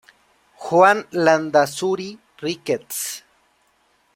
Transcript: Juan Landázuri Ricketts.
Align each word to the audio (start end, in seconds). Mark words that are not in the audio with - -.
Juan 0.67 1.05
Landázuri 1.11 2.17
Ricketts. 2.41 3.21